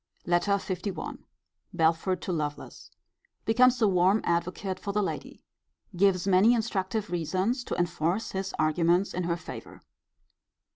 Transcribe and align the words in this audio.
LETTER 0.25 0.59
LI. 0.83 1.17
Belford 1.75 2.23
to 2.23 2.31
Lovelace. 2.31 2.89
Becomes 3.45 3.79
a 3.83 3.87
warm 3.87 4.19
advocate 4.23 4.79
for 4.79 4.91
the 4.93 5.03
lady. 5.03 5.43
Gives 5.95 6.25
many 6.27 6.55
instructive 6.55 7.11
reasons 7.11 7.63
to 7.65 7.75
enforce 7.75 8.31
his 8.31 8.51
arguments 8.57 9.13
in 9.13 9.25
her 9.25 9.37
favour. 9.37 9.83